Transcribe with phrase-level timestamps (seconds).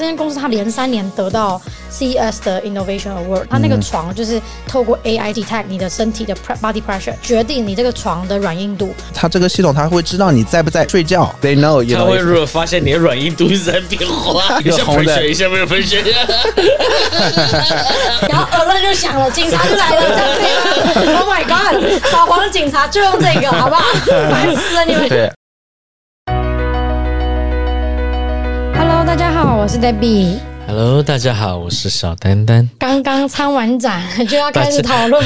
[0.00, 1.60] 这间公司它连三年得到
[1.92, 8.94] CES 的 Innovation Award，它那个床就是透过 AI detect 你的身体的 body pressure，决定你这个床的软硬度。
[9.12, 11.86] 它这个系统它会知道你在不在睡觉，They know。
[11.94, 16.00] 它会如果发现你的软硬度一直在变化， 一下喷血，一下没有喷血，
[18.26, 20.02] 然后耳轮就响了，警察就来了
[21.18, 21.76] ，？Oh my god，
[22.10, 23.82] 扫黄的警察就用这个，好不好？
[24.30, 25.06] 烦死了你们。
[25.10, 25.30] 对。
[29.60, 30.38] 我是 Debbie。
[30.66, 32.66] Hello，大家好，我是小丹丹。
[32.78, 35.22] 刚刚参完展就要开始讨论，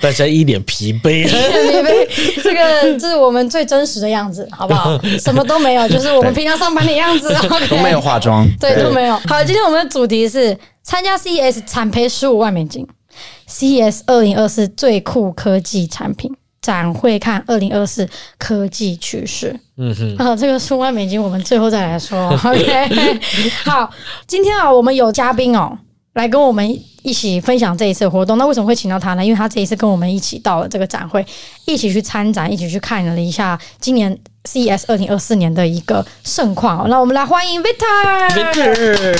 [0.00, 2.42] 大家 一脸疲惫， 疲惫。
[2.42, 4.98] 这个这是我们最真实的样子，好不好？
[5.20, 7.30] 什么都没有，就是我们平常上班的样子。
[7.34, 9.18] Okay、都没有化妆，对，都没有。
[9.28, 12.86] 好，今天我们的主题是参加 CES 产赔十五万美金
[13.46, 16.34] ，CES 二零二四最酷科技产品。
[16.64, 23.20] 展会看二零二四科技趋势，嗯哼，啊，这个数万美金我们最后再来说， OK，
[23.66, 23.90] 好，
[24.26, 25.78] 今天啊，我们有嘉宾哦，
[26.14, 26.66] 来跟我们
[27.02, 28.38] 一起分享这一次活动。
[28.38, 29.22] 那为什么会请到他呢？
[29.22, 31.22] 因为他这一次跟我们一起到了这个展会，
[31.66, 36.88] 一起去参展，一起去看了一下今年 CES 二零二四年的一个盛况。
[36.88, 39.14] 那我们来欢迎 Victor。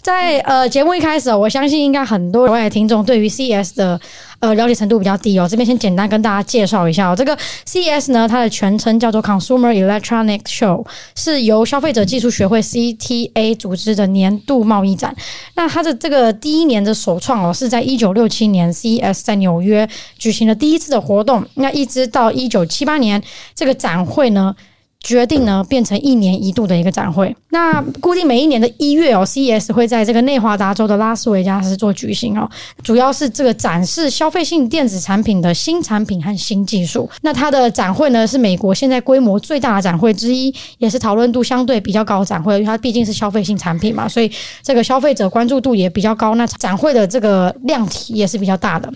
[0.00, 4.00] 在呃节目一开始，我相信应该很多国外的听众对于 CES 的。
[4.40, 5.46] 呃，了解程度比较低哦。
[5.48, 7.14] 这边先简单跟大家介绍一下哦。
[7.14, 15.14] 这个 CES 呢，它的全称叫做 Consumer Electronics Show，是由消费者技术学会 CTA 组织的年度贸易展。
[15.54, 21.46] 那它的这个第一年的首创哦，是在一九六七年 CES 在纽约举行了第一次的活动。
[21.54, 23.22] 那一直到一九七八年，
[23.54, 24.56] 这个展会呢。
[25.02, 27.34] 决定呢，变成一年一度的一个展会。
[27.48, 32.48] 那固定每一年的一月哦，CES 会在这个内华达州的拉斯维加斯做举行哦。
[32.82, 37.08] 主要是这个展示消费性电子产品的新产品和新技术。
[37.22, 44.30] 那它的展会呢，是美国现在规模最大的展会之一，也是讨论度相对比较高的展会，因为它毕竟是消费性产品嘛，所以
[44.62, 46.34] 这个消费者关注度也比较高。
[46.34, 48.92] 那展会的这个量体也是比较大的。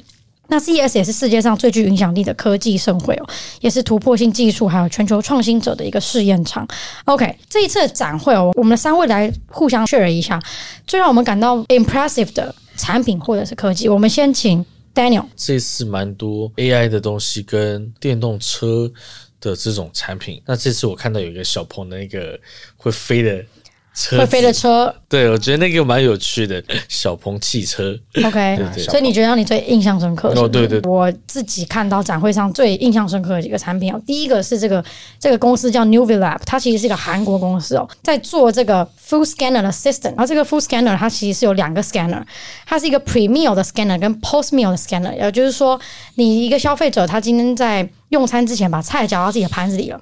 [0.49, 3.27] 那 CES 也是世界上最具影响力的科技盛会哦，
[3.61, 6.67] 也是突破性技术还有全球创新者的一个试验场。
[7.07, 10.41] OK，这一次的展会哦，我们三位来互相 share 一下，
[10.87, 13.89] 最让我们感到 impressive 的产品或者是科技。
[13.89, 15.25] 我们先请 Daniel。
[15.35, 18.91] 这次蛮多 AI 的东西跟电动车
[19.41, 20.43] 的这种产品。
[20.47, 22.39] 那这次我看到有一个小鹏的那个
[22.77, 23.45] 会飞的。
[24.11, 27.97] 会飞的车，对，我觉得那个蛮有趣的，小鹏汽车。
[28.25, 30.43] OK，对对，所以你觉得让你最印象深刻是是？
[30.43, 34.85] 哦，对对对，我自己看到展会上最印象深刻的几个产品哦，第一个是这个
[35.21, 42.23] 这个公司叫 Nuvlab，它其实是一个韩国公司哦，在做这个 Full Scanner 的 System，然后这个 Full Scanner 它其实是有两个 Scanner，
[42.67, 45.81] 它是一个 Pre-meal 的 Scanner 跟 Post-meal 的 Scanner，也就是说，
[46.17, 50.01] 你一个消费者他今天在用餐之前把菜夹到自己的盘子里了。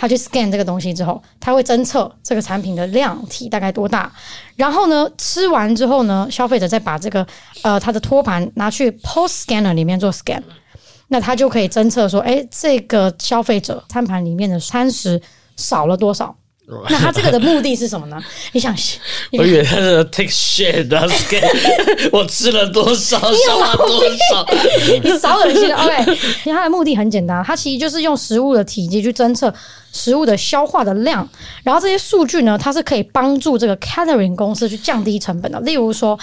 [0.00, 4.10] 他去 scan 这个东西之后，他会侦测这个产品的量体大概多大，
[4.54, 7.26] 然后呢，吃完之后呢，消费者再把这个
[7.62, 10.40] 呃他的托盘拿去 post scanner 里面做 scan，
[11.08, 15.20] 那他就可以侦测说，哎，这个消费者餐盘里面的餐食
[15.56, 16.32] 少了多少。
[16.90, 18.22] 那他这个的目的是什么呢？
[18.52, 18.76] 你想，
[19.32, 21.40] 我以为他是 take shit，然后 scan
[22.12, 24.46] 我吃了多少，少了多少，
[25.02, 25.76] 你少恶心了。
[25.82, 29.52] OK，其实它的目的很简单，它其实就是用食物的体积去侦测
[29.92, 31.26] 食物的消化的量，
[31.62, 35.58] 然后这些数据呢，它是可以帮助这个 catering 公司去降低成本的。
[35.60, 36.18] 例如说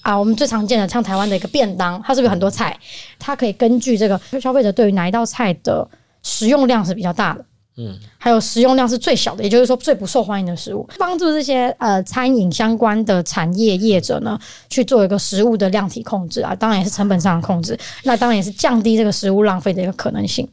[0.00, 2.74] 啊，我们最常见的像台湾的一个便当，它是不是有很多菜？
[3.18, 5.86] 它可以根据这个消费者对于哪一道菜的
[6.22, 7.44] 食用量是比较大的。
[7.76, 14.38] 嗯，还有食用量是最小的，也就是说最不受欢迎的食物，帮助这些呃餐饮相关的产业业者呢
[14.68, 20.46] 去做一个食物的量体控制啊，当然也是成本上的控制，那当然也是降低这个食物浪费的一个可能性。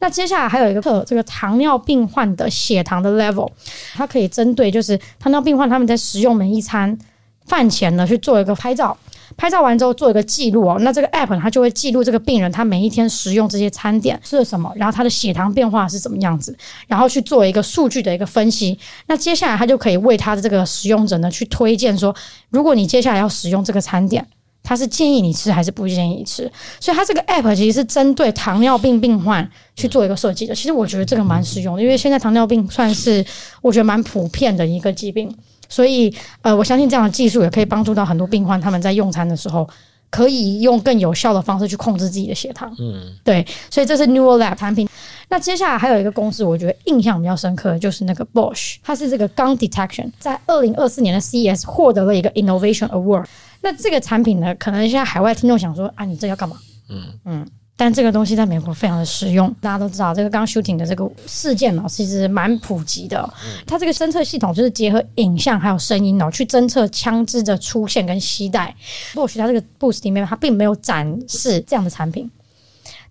[0.00, 3.48] 那接下来还有一个特这个糖尿病患的血糖的 level，
[3.94, 6.98] 它可以针对就是糖尿病患他们在食用每一餐
[7.46, 8.96] 饭前呢去做一个拍照。
[9.36, 16.56] 拍照完之后做一个记录哦，那这个 app 它就会记录这个病人他每一天食用这些餐点吃了什么，然后他的血糖变化是怎么样子，
[16.86, 18.78] 然后去做一个数据的一个分析。
[19.06, 22.14] 那接下来他就可以为他的这个使用者呢去推荐说，
[22.50, 24.26] 如果你接下来要使用这个餐点，
[24.62, 26.50] 他是建议你吃还是不建议你吃。
[26.78, 30.54] 所以它这个 app 其实是针对糖尿病病患去做一个设计的。
[30.54, 33.24] 其实我觉得这个蛮实用的，因为现在糖尿病算是
[33.60, 35.34] 我觉得蛮普遍的一个疾病。
[35.72, 39.66] 所以，呃，我相信这样的技术也可以帮助到很多病患，他们在用餐的时候
[40.10, 42.70] 可以用更有效的方式去控制自己的血糖。
[42.78, 44.86] 嗯，对，所以这是 Nuvlab 产品。
[45.30, 53.24] 那接下来还有一个公司，我觉得印象比较深刻的就是那个 Bosch，它是这个 Gun Detection，在二零二四年的 CES 获得了一个 Innovation Award。
[53.62, 56.58] 那这个产品呢，可能现在海外听众想说啊，你这要干嘛？
[56.90, 57.46] 嗯嗯。
[57.84, 59.52] 但这个东西在美国非常的实用。
[59.60, 63.28] 大家都知道，这个刚 shooting 的这个事件呢，其实蛮普及的。
[63.66, 68.72] 它这个侦测系统就是结合影像还有声音哦，去侦测枪支的出现跟携带。
[69.14, 72.30] Bosch 它这个 booth 里面，它并没有展示这样的产品。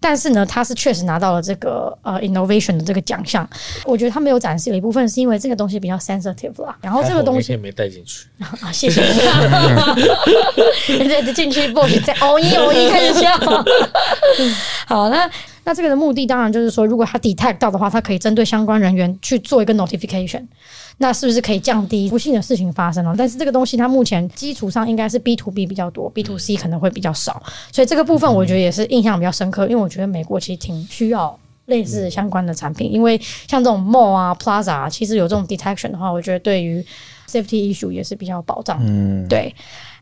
[0.03, 3.47] 但是呢，他是确实拿到了这个呃 innovation 的这个奖项。
[3.85, 6.75] 我觉得他没有展示有一部分是因为这个东西比较 sensitive 啦。
[6.81, 8.99] 然后这个东西没带进去啊，谢谢
[10.89, 11.07] 你。
[11.07, 13.37] 对，进去 Bosch 再哦一哦一开始笑。
[14.87, 15.29] 好，那
[15.63, 20.47] 那这个的目的当然就是说，如果他 detect 到的话，他可以针对相关人员去做一个 notification。
[20.97, 23.15] 那是不是可以降低不幸的事情发生了？
[23.17, 27.41] 但是这个东西它目前基础上应该是 B to B 比较多，B to C 可能会比较少，
[27.71, 36.85] 所以这个部分我觉得也是印象比较深刻，因为我觉得美国其实挺需要类似相关的产品，因为像这种 mall 啊、plaza 啊，其实有这种 detection 的话，我觉得对于
[37.27, 38.77] safety issue 也是比较有保障。
[38.81, 39.53] 嗯，对。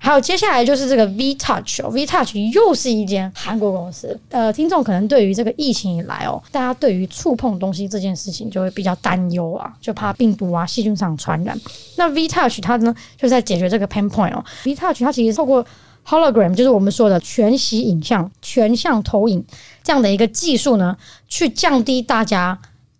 [0.01, 4.17] 还有接下来就是这个 V Touch，V Touch 又是一间韩国公司。
[4.29, 11.59] 呃，听众可能对于这个疫情以来哦，大家对于触碰东西这件事情就会比较担忧啊，就怕病毒啊、细菌上传染。
[11.97, 14.43] 那 V Touch 它呢，就在解决这个 pain point 哦。
[14.63, 15.65] V Touch 它其实透过
[16.07, 19.45] Hologram，就是我们说的全息影像、全向投影
[19.83, 20.95] 这样的一个技术呢，
[21.27, 22.57] 去降低大家。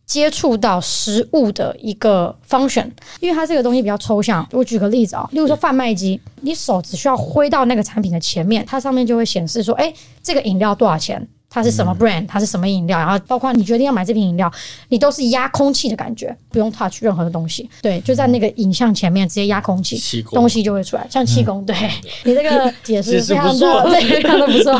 [0.09, 2.89] 接触到食物的一个 function，
[3.19, 4.45] 因为它这个东西比较抽象。
[4.51, 11.25] 我举个例子啊，例如说贩卖机，你手只需要挥到那个产品的前面，它上面就会显示说，哎，这个饮料多少钱？
[11.49, 12.27] 它是什么 brand？
[12.27, 12.99] 它是什么饮料？
[12.99, 14.51] 然后包括你决定要买这瓶饮料，
[14.89, 17.69] 你都是压空气的感觉，不用 touch 任何的东西。
[17.81, 21.65] 对，就在那个影像前面直接压空气，东西就会出来，像气功。
[21.65, 21.75] 对，
[22.23, 24.77] 你这个解释非常的 对，非常的不错。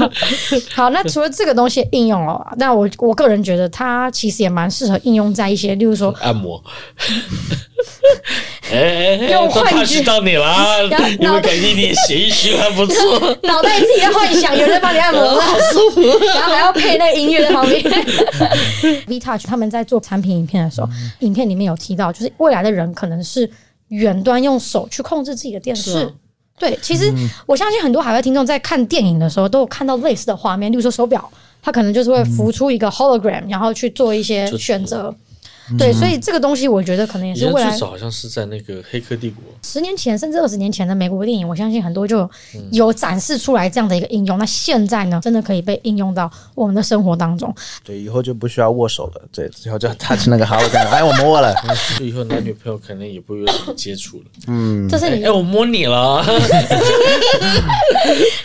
[0.76, 6.64] 好，那除了这个东西应用哦，那我我个人觉得它其实也蛮适合应用在一些，例如说按摩。
[8.72, 10.84] 哎哎哎，都 touch 到你了，
[11.20, 17.84] 因为感觉你情绪还不错， 脑袋自己在幻想有人帮你按摩，好舒服，然后还要配那个音乐在旁边。
[19.08, 20.88] V Touch 他们在做产品影片的时候，
[21.20, 23.50] 影片里面有提到，就是未来的人可能是
[23.90, 26.12] 远端用手去控制自己的电视。
[26.60, 27.12] 对，其实
[27.46, 31.32] 我相信很多海外听众在看电影的时候都有看到类似的画面，例如说手表，
[31.62, 35.16] 它可能就是会浮出一个 hologram，然后去做一些选择。
[35.78, 37.70] 对，所以这个东西我觉得可能也是未来。
[37.70, 42.30] 最早好像是在那个《黑客帝国》十年前甚至二十年前的美国电影，我相信很多就
[42.72, 44.38] 有展示出来这样的一个应用。
[44.38, 47.54] 那现在呢，真的可以被应用到我们的生活当中。
[47.84, 49.22] 对，以后就不需要握手了。
[49.32, 51.54] 对，以后就 touch 那个好感，哎，我摸了。
[52.00, 54.26] 以后男女朋友可能也不会有什么接触了。
[54.48, 56.26] 嗯， 这是你哎，我摸你了。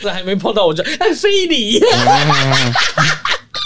[0.03, 1.81] 这还没碰到我就哎，非礼。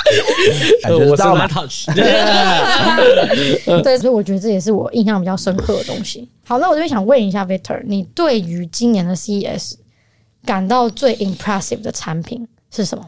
[1.10, 1.49] 我知道吗？
[3.82, 6.28] 对，所以我觉得这也是我印象比较深刻的东西。
[6.44, 9.75] 好，那我这边想问一下 Victor，你对于今年的 CES
[10.44, 13.05] 感到最 impressive 的产品是什么？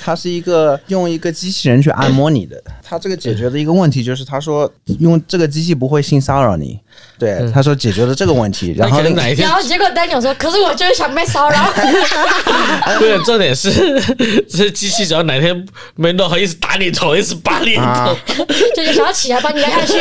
[0.00, 4.70] 它是一个用一个机器人去按摩你的，它这个解决的一个问题就是，他说
[5.00, 6.78] 用这个机器不会性骚扰你。
[7.18, 9.46] 对，他说解决了这个问题，然后哪一天？
[9.46, 11.56] 然后结果丹尼说：“可是我就是想被骚扰。
[12.98, 14.00] ”对，重点是
[14.48, 18.16] 这机器只要哪天没弄好一直打你头，一直拔你头，
[18.74, 19.94] 就是想要起来把你压下去。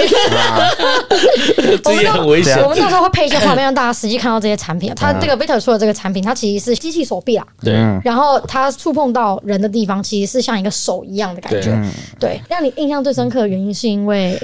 [1.83, 2.57] 这也很危险。
[2.63, 4.93] 我们到时候会配一些画面，让大家实际看到这些产品。
[4.95, 7.45] 他这个 Victor 说的这个产品，它其实是机器手臂啦。
[7.61, 7.73] 对。
[8.03, 11.77] 然后它触碰到人的地方，其实是像一个手一样的感觉。
[12.19, 12.39] 对。
[12.47, 14.39] 让你印象最深刻的原因，是因为。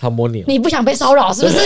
[0.00, 1.58] 他摸你，你不想被骚扰是不是？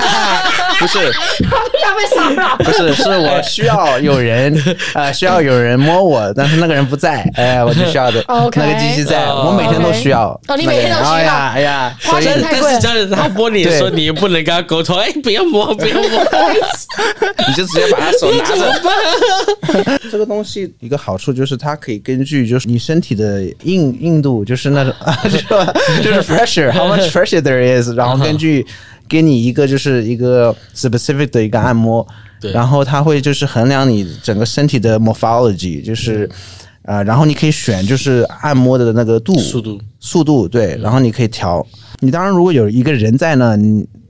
[0.80, 1.12] 不是，
[1.42, 2.56] 他不想被骚扰。
[2.56, 4.58] 不是，是我需要有人，
[4.94, 10.28] 呃，需要有人摸我，但是那个人不在，哎，我就需要的那个机器在，我每天都需要。
[10.48, 11.12] 哦，你每天都需要。
[11.12, 12.60] 哎呀，哎呀，花钱太贵。
[12.62, 16.24] 但是这样，他摸你的时候，你又不能跟他沟通，哎，不要摸，不要摸，
[17.48, 18.80] 你就直接把他手拿着。
[20.10, 24.92] 这个东西一个好处就是它可以根据就是你身体的硬硬度，就是那种
[26.02, 27.92] 就是 pressure，how much pressure there is。
[27.94, 28.64] 然后根据
[29.08, 32.06] 给你一个就是一个 specific 的一个按摩，
[32.40, 36.28] 对，然后它会就是衡量你整个身体的 morphology，就是
[36.82, 41.66] 呃，然后你可以选就是按摩的那个度速度速度对，然后你可以调。
[42.00, 43.56] 你当然如果有一个人在呢，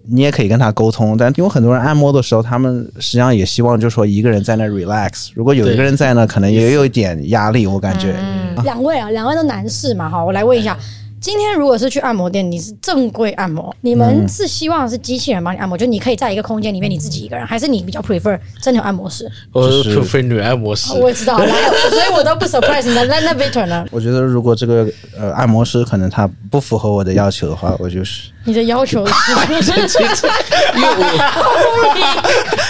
[0.07, 5.31] 你你也可以跟他沟通，但因为很多人按摩的时候，他们实际上也希望就是说一个人在那 relax。
[5.35, 8.15] 如果有一个人在呢，可能也有一点压力，我感觉。
[8.19, 10.77] 嗯，两位啊，两位都男士嘛，哈，我来问一下。
[11.21, 19.27] 今天如果是去按摩店，你是正规按摩，你们是希望是机器人帮你按摩，嗯、就你可以在一个空间里面你自己一个人，还是你比较 prefer 真的有按摩师？
[19.51, 20.93] 我 prefer 女按摩师。
[20.99, 23.87] 我也知道，来，所以我都不 surprise 那那 Victor 呢？
[23.91, 24.87] 我觉得如果这个
[25.19, 28.34] 呃按摩师可能他不符合我的要求的话，我就是。
[28.45, 29.13] 你的要求是？
[30.75, 31.05] 因为我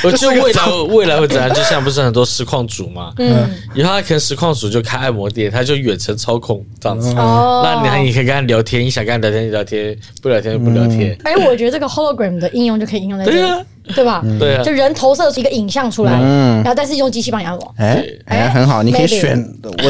[0.04, 1.52] 我就未来未来会怎样？
[1.52, 7.12] 就像不是很多实况主嘛，嗯，以后他可能实况主就开按摩店，他就远程操控这样子。
[7.16, 11.16] 哦，那你还你可以跟他聊天，你想跟他聊天就聊天，不聊天就不聊天。
[11.24, 13.38] 哎，我觉得这个 hologram 的应用就可以应用在这里。
[13.38, 13.64] 对
[14.04, 14.22] 吧？
[14.38, 17.74] 对啊，就人投射出一个影像出来，然后但是用机器帮你按摩。
[17.76, 19.38] 哎哎，很好，你可以选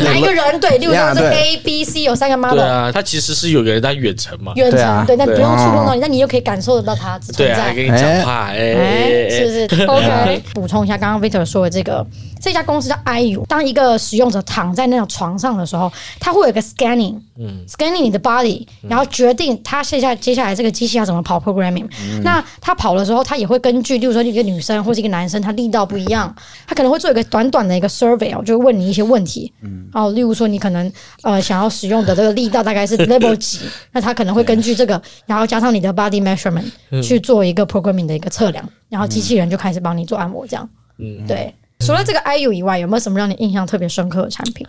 [0.04, 0.58] 哪一个人？
[0.60, 2.56] 对，例如说是 A、B、C 有三个 model。
[2.56, 4.52] 对啊，他其实是有个人在远程嘛。
[4.56, 7.72] 远程对，但不用触碰到你，那你就可以感受得到他存在。
[7.74, 10.42] 跟你讲话，哎，是不是？OK。
[10.54, 12.04] 补充一下，刚刚 Victor 说的这个，
[12.44, 13.46] 这家公司叫 IU。
[13.46, 21.88] 当一个使用者躺在那种床上的时候，它会有一个 scanning，嗯，scanning 你的 body，然后决定他接下接下来这个机器要怎么跑 programming。
[22.22, 26.34] 那他跑的时候，他也会根据，例如说一个女生或是一个男生，他力道不一样，
[26.66, 33.60] 他可能会做一个短短的一个 survey，就会问你一些问题，嗯，哦，例如说你可能呃想要使用的这个力道大概是 level 几，
[33.92, 36.70] 那他可能会根据这个，然后加上你的 body measurement
[37.02, 41.54] 去做一个 programming 的一个测量，然后机器人就开始帮你做按摩，这样，嗯，对。
[41.80, 44.66] 除了这个 IU 以外，有没有什么让你印象特别深刻的产品？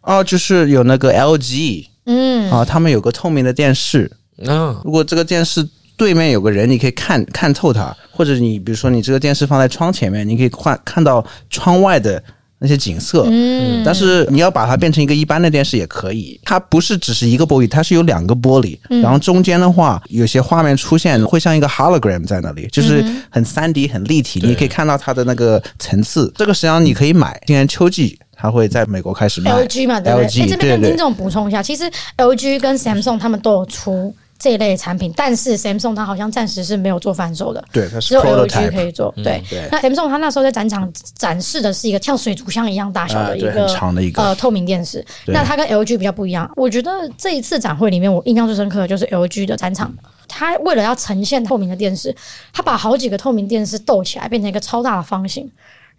[0.00, 5.68] 哦，就是有那个 LG，嗯，啊，他们有个透明的电视，嗯，如果这个电视。
[5.94, 12.20] 对面有个人，你可以看看透他，或者你比如说你这个电视放在窗前面，你可以看看到窗外的
[12.62, 13.26] 那些景色。
[13.28, 26.32] 嗯，但是你要把它变成一个一般的电视也可以，它不是只是一个玻璃，它是有两个玻璃，然后中间的话有些画面出现会像一个 hologram 在那里，就是很三 D 很立体，你可以看到它的那个层次。
[26.36, 29.50] 这个实际上你可以买，今年秋季它会在美国开始卖。
[29.50, 34.14] LG 嘛，对不对？LG，这边跟听众补充一下，其实 LG 跟 Samsung 他们都有出。
[34.42, 39.14] 这一类产品，但是 Samsung 它好像暂时是没有做贩售的，对，只有 LG 可以做。
[39.22, 45.06] 对，那 Samsung 它那时候在展场展示的是一个像水族箱一样大小的一个长的一个呃透明电视。
[45.28, 49.94] 那它跟 LG 比较不一样，我觉得这一次展会里面，我印象最深刻的就是 LG 的展场，
[50.26, 52.12] 它为了要呈现透明的电视，
[52.52, 55.48] 它把好几个透明电视斗起来，变成一个超大的方形。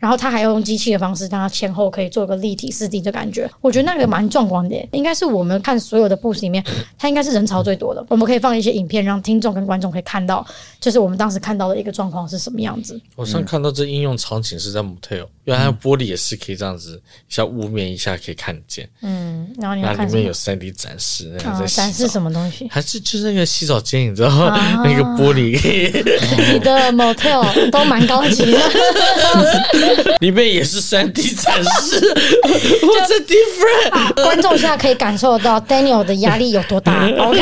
[0.04, 6.62] 然后他还要用机器的方式，让它前后可以做个立体四 D 的感觉，我觉得那个蛮壮观的，应该是我们看所有的 booth 里面，
[6.98, 8.06] 它应该是人潮最多的。
[8.10, 10.46] 我们可以放一些影片，让听众跟观众可以看到，
[10.82, 13.00] 就是我们当时看到的一个状况是什么样子。
[13.16, 18.90] 我上看到这应用场景是在 motel，原来玻璃也是可以这样子，一下雾面一下可以看见。
[19.04, 22.68] 嗯，然后你看里面有三 D 展示，那个在展示什么东西？
[22.70, 24.60] 还是就是那个洗澡间，你知道吗？
[24.84, 25.54] 那个玻璃，
[26.52, 28.60] 你的 motel 都蛮高级的。
[30.22, 32.00] 里面也是三 D 展示，
[32.82, 34.24] What's the difference？
[34.24, 37.06] 观众现在可以感受到 Daniel 的压力有多大。
[37.18, 37.40] OK，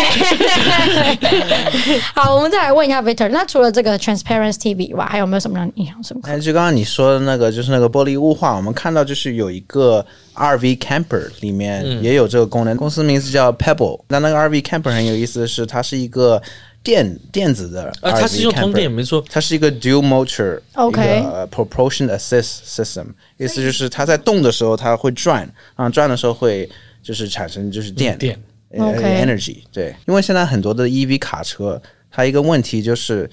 [2.16, 6.32] 好，我们再来问一下 Victor，那除了这个 Transparency TV 以外，还有没有什么让你印象深刻？
[6.32, 10.06] 哎，就刚刚你说的那个，就是那个玻璃雾化，我们看到就是有一个
[10.36, 14.02] RV Camper 里面也有这个功能，嗯、公司名字叫 Pebble。
[14.08, 16.42] 那那个 RV Camper 很有意思的是，它是一个。
[16.84, 23.06] 电电子的，啊，它是用通电，没错，它是一个 dual motor，OK，一个 propulsion assist system，
[23.38, 26.70] 意思就是它在动的时候它会转，啊，转的时候会
[27.04, 33.30] 就是产生就是电电，energy，对，因为现在很多的 EV 卡车，它一个问题就是。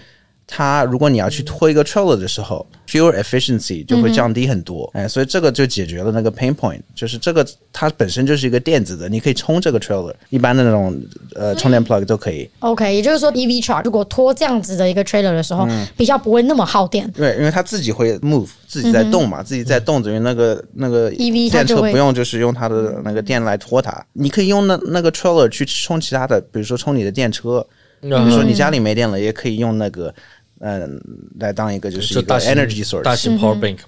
[0.50, 10.98] 它如果你要去拖一个 trailer 的时候，fuel efficiency 就会降低很多，哎，所以这个就解决了那个 pain point，就是这个它本身就是一个电子的，你可以充这个 trailer，一般的那种
[11.34, 12.48] 呃充电 plug 都可以。
[12.60, 17.06] OK，也就是说 EV truck 如果拖这样子的一个 trailer 的时候，比较不会那么耗电。
[17.10, 27.64] 对，因为它自己会 move，自己在动嘛，自己在动，等于那个那个 EV 电车不用就是用它的那个电来拖它，你可以用那那个 trailer 去充其他的，比如说充你的电车，
[28.00, 30.14] 比如说你家里没电了，也可以用那个。
[30.60, 31.00] 嗯，
[31.38, 33.78] 来当一个就是一个 energy source，大型 power bank。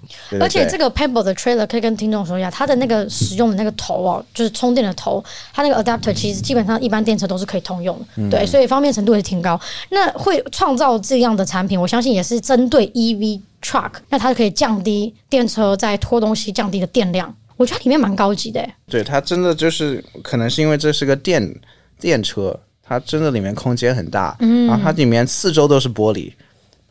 [0.40, 5.22] 而且这个 Pebble 的 trailer 可以跟听众说一下，它的那个使用的那个头哦，就是充电的头，
[5.52, 9.60] 它那个 adapter 其实基本上一般电车都是可以通用的，嗯、对，所以方便程度也挺高。
[9.90, 17.34] 那会创造这样的产品，我相信也是针对 EV truck，那它可以降低电车在拖东西降低的电量。
[17.56, 18.64] 我觉得里面蛮高级的。
[18.88, 21.54] 对，它真的就是可能是因为这是个电
[21.98, 26.32] 电车，它真的里面空间很大，嗯，然后它里面四周都是玻璃。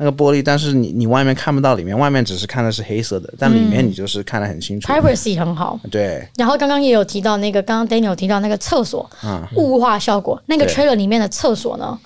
[0.01, 4.87] 那个玻璃，但是你你外面看不到里面，外面只是看的是黑色的，但里面你就是看得很清楚。
[4.87, 5.77] Privacy 很好。
[5.91, 6.25] 对。
[6.37, 11.99] 然后刚刚也有提到那个，刚刚 Daniel 提到那个厕所，嗯，雾化效果，那个 trailer 里面的厕所呢，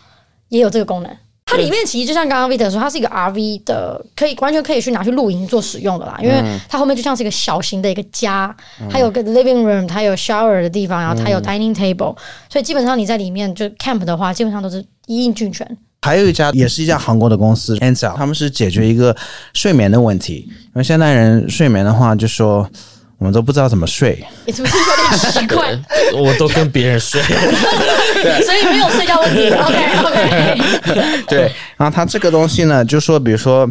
[0.50, 1.18] 也有这个功能。
[1.46, 8.56] 它里面其实就像刚刚 Victor 说，它是一个 RV 的，可以完全可以去拿去露营做使用的啦，因为它后面就像是一个小型的一个家，
[8.90, 12.18] 它有个 living room，它有 shower 的地方，然后它有 dining table，
[12.50, 15.78] 所以基本上你在里面就 camp 的话，基本上都是一应俱全。
[16.03, 19.15] 还有一家也是一家韩国的公司，Ansell，他们是解决一个
[19.53, 20.45] 睡眠的问题。
[20.50, 22.69] 因为现代人睡眠的话，就说
[23.17, 25.79] 我我们都不知道怎么睡，你是不是有点奇怪？
[26.13, 29.50] 我都跟别人睡， 所以没有睡觉问题。
[29.50, 31.24] OK OK。
[31.29, 33.69] 对，然后它这个东西呢，就说比如说。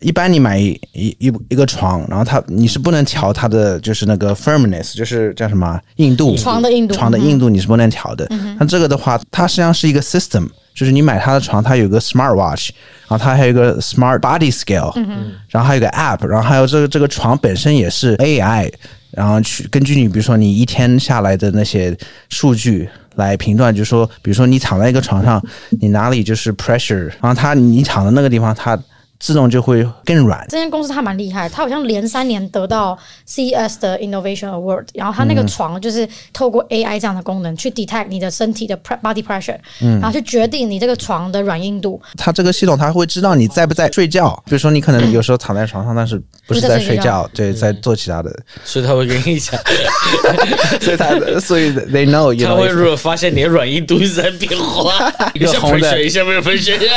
[0.00, 8.24] 一般你买一一一一个床，然后它你是不能调它的就是那个 firmness，就是叫什么硬度，床的硬度，床的硬度你是不能调的。
[8.30, 10.46] 那、嗯、这个的话，它实际上是一个 system，
[10.78, 12.70] 就是你买他的床，它有个 smart watch，
[13.08, 18.72] 然后它还有一个 smart body scale，、嗯、然后还有个 app，然后还有这个这个床本身也是 AI，
[19.10, 25.44] 然后去根据你比如说你一天下来的那些数据来评断，就是说比如说你躺在一个床上，
[25.80, 28.78] 你哪里就是 pressure，然后它你躺的那个地方它。
[29.20, 30.44] 自动就会更软。
[30.48, 34.84] 这间公司它蛮厉害，它好像连三年得到 CES 的 Innovation Award。
[34.94, 42.00] 然后它那个床就是透过 AI 这样的功能去 detect 你的身体的 body pressure，嗯然后去决定你这个床的软硬度。
[42.16, 44.40] 它这个系统它会知道你在不在睡觉。
[44.46, 48.30] 比如说你可能有时候躺在床上，但是不是在睡觉，对，在做其他的。
[48.64, 49.60] 所以它会跟你讲，
[50.80, 51.08] 所以他
[51.40, 52.28] 所以 they know。
[52.44, 56.78] 他会如果发现你的软硬度一直在变化， 一下喷水，一下没有喷水。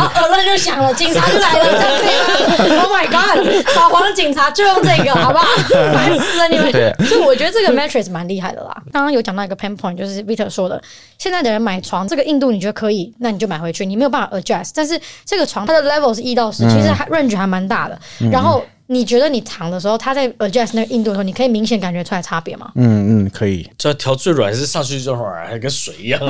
[0.00, 1.66] 然后耳朵就响了，警察就来了，
[2.58, 3.66] 这样？Oh my god！
[3.74, 5.46] 扫黄的警察就用这个， 好不好？
[5.92, 6.72] 烦死了你们！
[6.72, 8.74] 对，所以我觉得这个 Matrix 蛮厉害的啦。
[8.92, 10.80] 刚刚有讲到一个 pain point，就是 Victor 说的，
[11.18, 14.70] 现在的人买床这个硬度你觉得可以，那你就买回去，你没有办法 adjust。
[14.74, 17.98] 但是这个床它的 level 是一到十，其实还 range 还蛮大的。
[18.30, 22.72] 然后你觉得你躺的时候，它在 adjust 那个硬度的时候，你可以明显感觉出来差别吗？
[22.74, 23.64] 嗯嗯，可以。
[23.78, 26.20] 这调最软是上去就软，还跟水一样。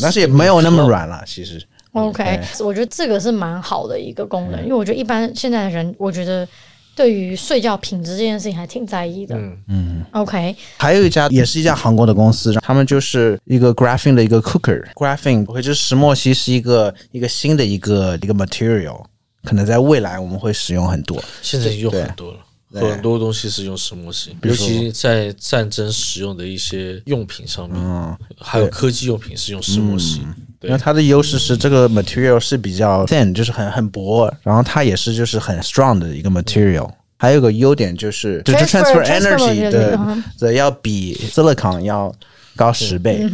[0.00, 1.60] 但是也没有那么软了，其实。
[1.92, 6.46] OK，我觉得这个是蛮好的一个功能，因为我觉得一般现在的人，我觉得
[6.94, 9.34] 对于睡觉品质这件事情还挺在意的。
[9.34, 10.04] 嗯嗯。
[10.12, 14.80] OK，还有一家也是一家韩国的公司，他们就是一个 graphene 的一个 cooker。
[14.94, 19.02] graphene 不会就是石墨烯是一个一个新的一个一个 material，
[19.44, 21.22] 可能在未来我们会使用很多。
[21.42, 22.38] 现在用很多了。
[22.72, 30.20] 很多东西是用石墨烯，尤其在战争使用的一些用品上面，嗯，还有科技用品是用石墨烯。
[30.62, 36.88] 因为它的优势是这个 material 是比较 thin，就是很很薄，然后它也是就是很 strong 的一个 material。
[37.16, 39.98] 还有个优点就是就是 transfer energy 的
[40.38, 42.14] 的要比 silicon 要
[42.60, 43.26] 高十倍。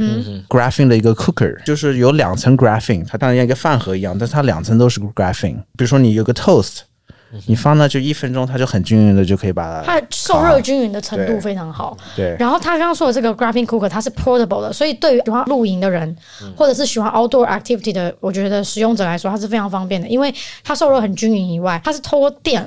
[0.49, 5.56] graphene 的一个 cooker 就是有两层 graphene，它当然像一个饭盒一样，但是它两层都是 graphene。
[5.76, 6.83] 比如说你有个 toast。
[7.47, 9.99] 你放那就一分钟，它就很均匀的就可以把它。
[9.99, 11.95] 它受热均匀的程度非常好。
[12.15, 12.30] 对。
[12.30, 16.17] 对然后他刚刚说的这个 graphene cooker，它是 portable 的，所以对于喜欢露营的人，
[16.56, 22.65] 或者是喜欢 outdoor activity 的，我觉得使用者来说，它是非常方便的，因为它受热很均匀以外，它是透过电，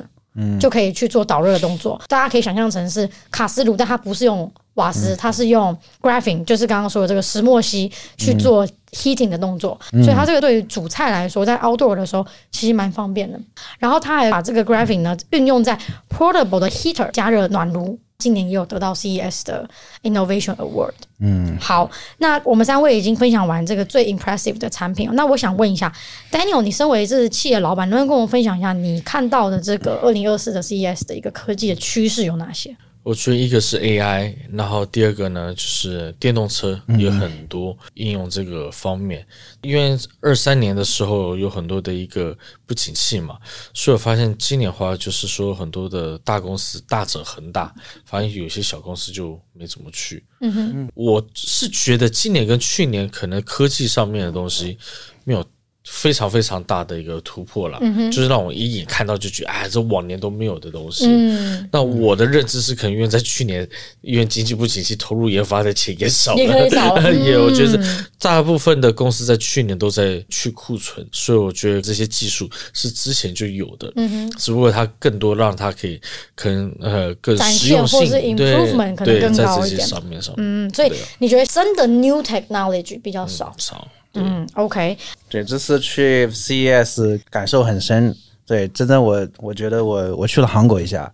[0.59, 1.97] 就可以去做导热的动作。
[2.01, 8.67] 嗯、大家可以想象成是卡斯炉，但它不是用瓦斯，它是用 graphene，就是刚刚说的这个石墨烯去做。
[8.91, 13.39] heating 的动作，所以它这个对于煮菜来说，在 outdoor 的时候其实蛮方便的。
[13.77, 15.77] 然后它还把这个 graphene 呢运用在
[16.09, 19.69] portable 的 heater 加热暖炉，今年也有得到 CES 的
[20.01, 20.93] Innovation Award。
[21.19, 21.87] 嗯，好，
[22.17, 25.93] 那我们三位已经分享完这个最 impressive 的产品，那我想问一下
[26.31, 32.75] Daniel，你身为这是企业老板，能不能跟我们分享一下你看到的这个二零二四的 CES 的一个科技的趋势有哪些？
[33.01, 39.25] 我觉得一个是 AI，然后第二个呢就是电动车有很多应用这个方面，
[39.61, 43.39] 因为二三年的时候有很多的一个不景气嘛，
[43.73, 47.73] 所以我发现今年的话就是说很多的大公司大者恒大，
[48.05, 50.23] 发现有些小公司就没怎么去。
[50.41, 54.77] 嗯哼，我是觉得今年跟去年可能科技上面的东西
[55.23, 55.43] 没有。
[55.91, 61.07] 非常非常大的一个突破了，嗯、就是让我一眼看到就觉得，哎，这往年都没有的东西。
[61.07, 63.67] 嗯、那我的认知是，可能因为在去年，
[64.01, 67.11] 因为经济不景气，投入研发的钱也少了，也少了。
[67.25, 67.83] 也我觉得
[68.19, 73.91] 大部分的公司在去年都在去库存，所以我觉得这些技术是之前就有的，
[74.37, 75.99] 只不过它更多让它可以
[76.35, 79.87] 可能呃更实用性，或是 improvement 可能更高一点。
[79.87, 83.51] 上面上面，嗯，所以你觉得真的 new technology 比较少？
[83.57, 83.87] 嗯、少。
[84.15, 84.97] 嗯，OK，
[85.29, 88.15] 对，这次去 CES 感受很深。
[88.47, 91.11] 对，真的我，我我觉得我我去了韩国一下，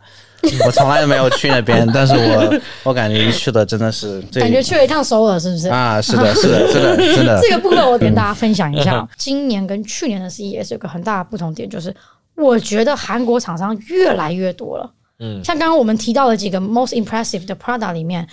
[0.66, 5.68] 我从来没有去那边， 但是我我感觉一去的真的是，感觉去了一趟首尔，是不是？
[5.68, 7.42] 啊，是的，是的，真的， 真的。
[7.42, 11.94] 这个部分我跟大家分享一下，嗯、今年跟去年的 CES 有个很大的不同点，就是
[12.38, 14.90] 我觉得韩国厂商越来越多了。
[15.20, 18.26] 嗯，像刚刚我们提到的几个 most impressive 的 product 里面。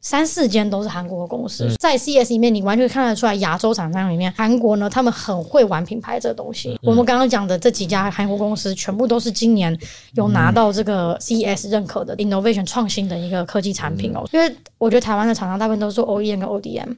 [0.00, 6.70] 三四间都是韩国的公司，嗯、在 CES 里面，你完全看得出来，亚洲厂商里面，韩国呢，他们很会玩品牌这个东西。
[6.70, 9.78] 嗯、我们刚刚讲的这几家韩国公司，全部都是今年
[10.14, 14.22] 有拿到这个 CES 认可的 innovation 创新的一个科技产品哦。
[14.24, 16.96] 嗯、因为我觉得台湾的厂商大部分都是做 OEM 跟 ODM。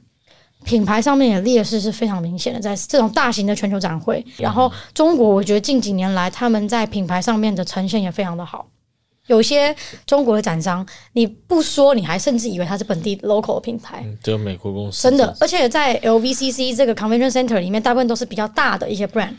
[0.63, 4.25] 品牌上面的劣势是非常明显的，在这种大型的全球展会。
[4.37, 8.65] 然后中国，我觉得近几年来他们在品牌上面的呈现也非常的好。
[9.27, 15.35] 有些中国的展商，你不说，你还甚至以为它是本地 local 的品牌，只有美国公司真的。
[15.39, 19.33] 而且在 LVCC 这个 Convention Center 里面，大部分都是比较大的一些 brand。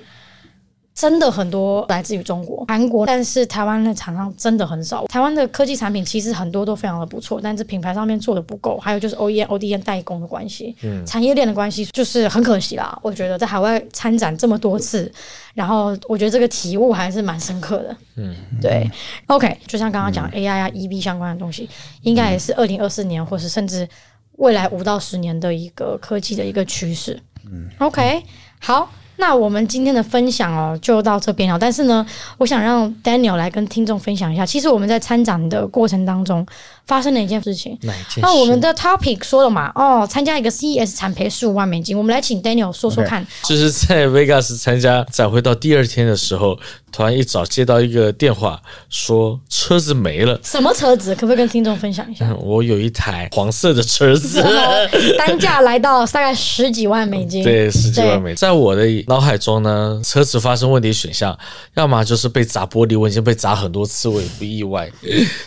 [0.94, 5.04] 真的很多来自于中国、韩国，但是台湾的厂商真的很少。
[5.08, 12.96] 台湾的科技产品其实很多都非常的不错，但是品牌上面做的不够，还有就是 OEM、ODM 代工的关系，嗯，产业链的关系，就是很可惜啦。
[13.02, 15.10] 我觉得在海外参展这么多次，
[15.54, 17.96] 然后我觉得这个体悟还是蛮深刻的。
[18.14, 18.88] 嗯，对。
[19.26, 21.68] OK，就像刚刚讲 AI 啊、EV 相关的东西，
[22.02, 23.88] 应该也是二零二四年，或是甚至
[24.36, 27.20] 未来五到十年的一个科技的一个趋势。
[27.50, 28.22] 嗯，OK，
[28.60, 28.88] 好。
[29.16, 31.58] 那我们今天的分享哦，就到这边了。
[31.58, 32.04] 但是呢，
[32.38, 36.44] 我想让 Daniel 来跟听众分享一下，其实我们在参展的过程当中
[36.86, 37.76] 发生了一件事情。
[37.82, 38.20] 哪一件事？
[38.20, 41.96] 那我们的 topic 说了嘛，哦，参加一个 CES 产赔十五万美金。
[41.96, 43.24] 我们来请 Daniel 说说看。
[43.24, 43.48] Okay.
[43.48, 46.58] 就是在 Vegas 参加展会到第二天的时候，
[46.92, 50.38] 突然一早接到一个电话，说车子没了。
[50.42, 51.14] 什么车子？
[51.14, 52.26] 可不可以跟听众分享一下？
[52.28, 54.42] 嗯， 我有一台黄色的车子，
[55.18, 57.42] 单价来到大概十几万美金。
[57.44, 58.36] 对，十几万美金。
[58.36, 61.36] 在我的脑海中呢，车子发生问题选项，
[61.74, 64.90] 要么就是被砸玻璃，我已经被砸很多次，我也不意外。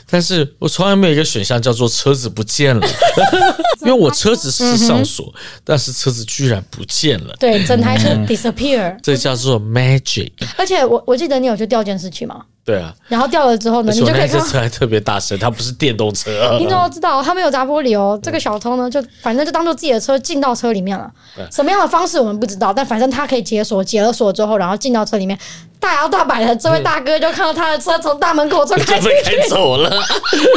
[0.10, 2.88] 但是我从来没有一个选项叫做车子不见了，
[3.86, 7.36] 因为我车子是上锁，嗯、但是车子居然不见了。
[7.40, 10.32] 对，整台车 disappear，这叫做 magic。
[10.58, 12.42] 而且我我记得你有去调监视器吗？
[12.66, 14.30] 对啊，然后掉了之后呢，你就可以看。
[14.30, 16.58] 这车还特别大声，它不是电动车。
[16.58, 18.20] 听众都知道，他没有砸玻璃哦。
[18.22, 21.10] 这个小偷呢，就反正就当做自己的车进到车里面了。
[21.50, 25.38] 什么样的方式我们不知道，但反正他可以解锁，解了锁之后，然后进到车里面。
[25.80, 30.04] 大摇大摆的，这位大哥就看到他的车从大门口 就开被开走了。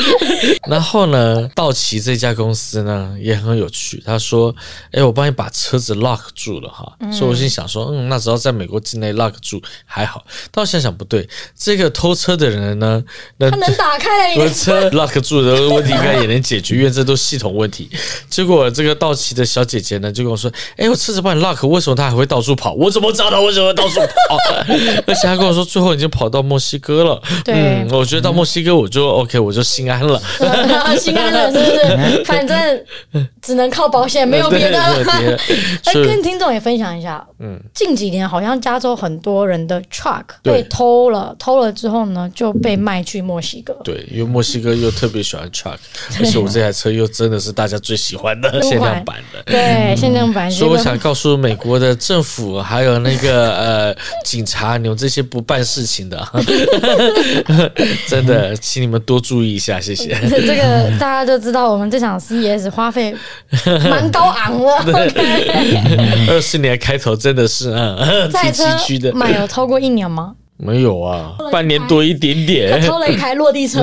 [0.69, 4.55] 然后呢，道奇这家公司呢也很有趣，他说
[4.93, 6.93] ：“哎，我帮你把车子 lock 住了哈。
[7.01, 13.03] 嗯”所以我心想说：“嗯，那只要在美国境内 lock 住还好。”但我想想不对，这个偷车的人呢，
[13.39, 17.89] 他能打开了你的车 lock 住的问题应该也能解决，因为这都系统问题。
[18.29, 22.73] 结果这个道奇的小姐姐呢就跟我说：“哎，我车子帮你 lock，为什么他还会到处跑？
[22.73, 24.37] 我怎么知道他为什么会到处跑？”
[25.27, 27.23] 他跟我说，最后已经跑到墨西哥了。
[27.45, 30.21] 对，嗯，我觉得到墨西哥我就 OK，我就心安了。
[30.99, 32.25] 心安了，是不是？
[32.25, 32.85] 反正
[33.41, 34.81] 只能靠保险，没有别的。
[35.85, 37.25] 哎，跟听众也分享一下。
[37.39, 43.73] 嗯，近几年好像加州很多人的 truck 被偷了，偷了之后呢就被卖去墨西哥。
[43.85, 45.79] 对，因为墨西哥又特别喜欢 truck，
[46.19, 49.43] 而且我这台车又真的是大家最喜欢的限量版的。
[49.45, 50.51] 对，限量版。
[50.51, 56.29] 所以我想告诉美国的政府还有那个呃警察，你们这些不办事情的，
[58.07, 60.15] 真的，请你们多注意一下，谢谢。
[60.29, 63.17] 这个大家就知道，我们这场 CES 花费
[63.89, 64.93] 蛮高昂的。
[66.29, 69.11] 二十年开头真的是嗯，挺崎岖的。
[69.15, 70.35] 买有超过一年吗？
[70.59, 72.79] 没有啊，半年多一点点。
[72.87, 73.83] 偷了一台落地车，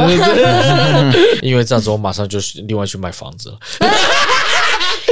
[1.42, 3.58] 因为这样子我马上就另外去买房子了。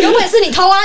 [0.03, 0.77] 有本事你偷啊！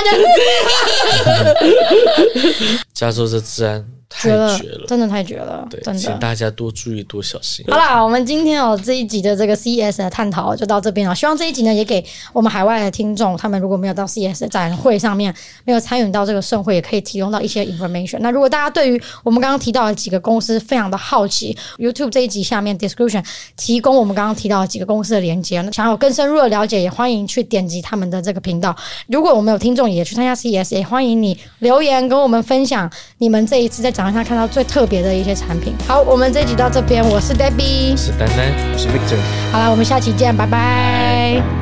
[2.91, 3.85] 加州的治安。
[4.29, 5.67] 太绝了，真的太绝了！
[5.69, 7.65] 对，真的，请大家多注意，多小心。
[7.69, 11.15] 好啦，我们今天哦这一集的这个 CES 的探讨就到这边了。
[11.15, 12.03] 希望这一集呢也给
[12.33, 15.33] 我们海外的听众，他们如果没有到 CES 的展会上面，
[15.65, 18.19] 没有参与到这个盛会，也可以提供到一些 information。
[18.19, 23.23] 那如果大家对于我们刚刚提到的几个公司非常的好奇，YouTube 这一集下面 description
[23.55, 28.75] 提供我们刚刚提到的几个公司的连接，想要有更深入的了解，也欢迎去点击他们的这个频道。
[29.07, 34.81] 如果我们有听众也去参加 CES，也欢迎你留言跟我们分享你们这一次在展会上看到最特。
[34.81, 35.75] 特别的一些产品。
[35.87, 39.19] 好，我们这一集到这边，我是 Debbie，我是丹丹，我是 Victor。
[39.51, 41.60] 好了，我们下期见，拜拜。